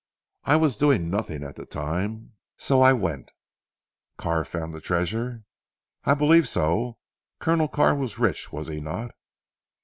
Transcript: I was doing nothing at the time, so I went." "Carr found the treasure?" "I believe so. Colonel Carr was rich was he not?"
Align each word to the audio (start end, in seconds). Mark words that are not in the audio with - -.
I 0.45 0.55
was 0.55 0.77
doing 0.77 1.11
nothing 1.11 1.43
at 1.43 1.55
the 1.57 1.65
time, 1.67 2.31
so 2.57 2.81
I 2.81 2.91
went." 2.91 3.29
"Carr 4.17 4.43
found 4.43 4.73
the 4.73 4.81
treasure?" 4.81 5.43
"I 6.05 6.15
believe 6.15 6.49
so. 6.49 6.97
Colonel 7.39 7.67
Carr 7.67 7.93
was 7.93 8.17
rich 8.17 8.51
was 8.51 8.67
he 8.67 8.81
not?" 8.81 9.11